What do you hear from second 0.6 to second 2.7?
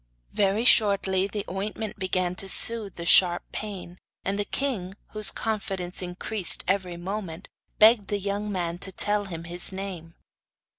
shortly the ointment began to